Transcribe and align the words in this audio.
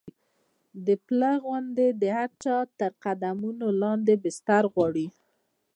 د 0.85 0.87
پله 1.05 1.31
غوندې 1.43 1.87
د 2.01 2.03
هر 2.17 2.29
چا 2.43 2.57
تر 2.79 2.91
قدمونو 3.03 3.67
لاندې 3.81 4.13
بستر 4.23 4.63
غواړي. 4.73 5.07